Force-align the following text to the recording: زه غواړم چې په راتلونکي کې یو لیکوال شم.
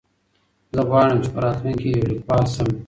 زه 0.73 0.81
غواړم 0.89 1.17
چې 1.23 1.29
په 1.33 1.39
راتلونکي 1.45 1.83
کې 1.91 1.97
یو 1.97 2.09
لیکوال 2.11 2.43
شم. 2.53 2.69